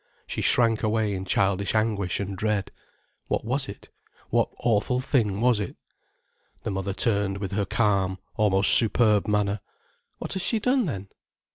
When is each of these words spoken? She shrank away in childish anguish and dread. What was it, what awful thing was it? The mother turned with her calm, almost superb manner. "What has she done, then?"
She 0.25 0.41
shrank 0.41 0.81
away 0.81 1.13
in 1.13 1.25
childish 1.25 1.75
anguish 1.75 2.19
and 2.19 2.35
dread. 2.35 2.71
What 3.27 3.45
was 3.45 3.69
it, 3.69 3.89
what 4.31 4.49
awful 4.57 4.99
thing 4.99 5.41
was 5.41 5.59
it? 5.59 5.75
The 6.63 6.71
mother 6.71 6.95
turned 6.95 7.37
with 7.37 7.51
her 7.51 7.65
calm, 7.65 8.17
almost 8.35 8.73
superb 8.73 9.27
manner. 9.27 9.59
"What 10.17 10.33
has 10.33 10.41
she 10.41 10.57
done, 10.57 10.87
then?" 10.87 11.09